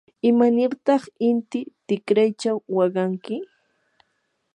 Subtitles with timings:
[0.29, 3.35] ¿imanirtaq inti tikraychaw waqanki?